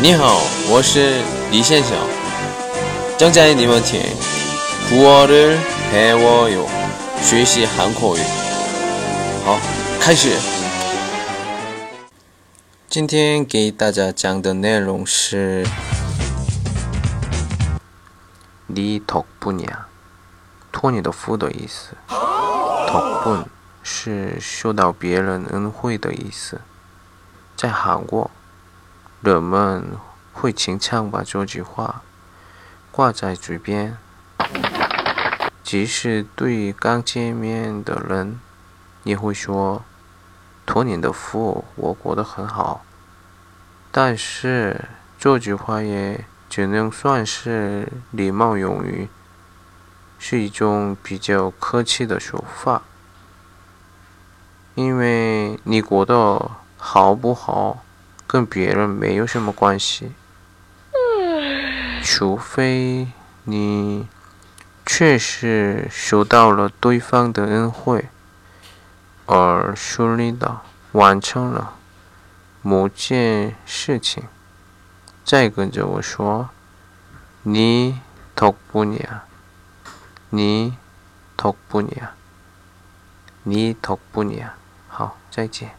[0.00, 1.96] 你好，我是李先生。
[3.18, 4.00] 正在你们听
[4.88, 6.66] 古어를배워요
[7.22, 8.20] 学习韩国语。
[9.44, 9.58] 好，
[10.00, 10.36] 开始。
[12.88, 15.66] 今天给大家讲的内容是
[18.66, 19.84] 你덕분이 야，
[20.72, 21.96] 托你的福的意思。
[22.08, 23.44] 덕분
[23.82, 26.60] 是受到别人恩惠的意思。
[27.56, 28.30] 在韩国。
[29.21, 29.97] 人们
[30.31, 32.03] 会经常把这句话
[32.91, 33.97] 挂在嘴边，
[35.63, 38.39] 即使对刚见面的人，
[39.03, 39.83] 也会说
[40.67, 42.85] ：“托你的福，我过得很好。”
[43.91, 44.85] 但是
[45.17, 49.09] 这句话也只能算是礼貌用语，
[50.19, 52.83] 是一种比较客气的说法，
[54.75, 57.83] 因为你过得好不好？
[58.26, 60.12] 跟别人没有什么关系，
[62.02, 63.08] 除非
[63.44, 64.08] 你
[64.86, 68.08] 确实受到了对方的恩惠，
[69.26, 70.60] 而顺利的
[70.92, 71.76] 完成了
[72.62, 74.24] 某件事情，
[75.24, 76.48] 再跟着我说，
[77.42, 78.00] 你
[78.34, 79.22] 덕분 이， 야，
[80.30, 80.76] 你
[81.36, 82.10] 덕분 이， 야，
[83.44, 84.54] 你덕분 이， 야，
[84.88, 85.76] 好，再见。